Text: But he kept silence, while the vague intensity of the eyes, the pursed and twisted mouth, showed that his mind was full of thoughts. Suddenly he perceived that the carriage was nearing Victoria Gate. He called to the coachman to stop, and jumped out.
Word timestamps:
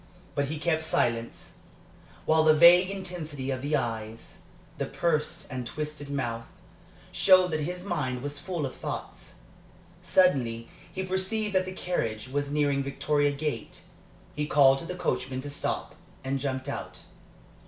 But 0.33 0.45
he 0.45 0.57
kept 0.57 0.83
silence, 0.83 1.57
while 2.25 2.43
the 2.43 2.55
vague 2.55 2.89
intensity 2.89 3.51
of 3.51 3.61
the 3.61 3.75
eyes, 3.75 4.39
the 4.79 4.87
pursed 4.87 5.45
and 5.51 5.67
twisted 5.67 6.09
mouth, 6.09 6.47
showed 7.11 7.51
that 7.51 7.59
his 7.59 7.85
mind 7.85 8.23
was 8.23 8.39
full 8.39 8.65
of 8.65 8.75
thoughts. 8.75 9.35
Suddenly 10.01 10.67
he 10.91 11.03
perceived 11.05 11.53
that 11.53 11.65
the 11.65 11.71
carriage 11.71 12.27
was 12.29 12.51
nearing 12.51 12.81
Victoria 12.81 13.31
Gate. 13.31 13.83
He 14.35 14.47
called 14.47 14.79
to 14.79 14.85
the 14.87 14.95
coachman 14.95 15.41
to 15.41 15.51
stop, 15.51 15.93
and 16.23 16.39
jumped 16.39 16.67
out. 16.67 17.01